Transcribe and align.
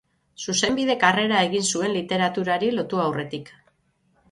Zuzenbide-karrera 0.45 1.43
egin 1.51 1.67
zuen 1.75 1.93
literaturari 1.97 2.73
lotu 2.79 3.05
aurretik. 3.07 3.55